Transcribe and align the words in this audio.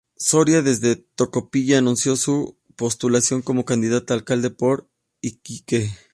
Soria, 0.17 0.63
desde 0.63 0.95
Tocopilla 0.95 1.77
anunció 1.77 2.15
su 2.15 2.57
postulación 2.75 3.43
como 3.43 3.65
candidato 3.65 4.13
a 4.13 4.15
alcalde 4.17 4.49
por 4.49 4.89
Iquique. 5.21 5.91